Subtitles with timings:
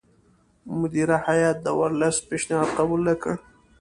[0.79, 3.33] مدیره هیات د ورلسټ پېشنهاد قبول نه کړ.